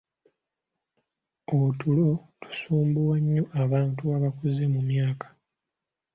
Otulo 1.57 2.09
tusumbuwa 2.41 3.15
nnyo 3.23 3.43
abantu 3.63 4.03
abakuze 4.17 4.63
mu 4.73 4.81
myaka. 4.89 5.27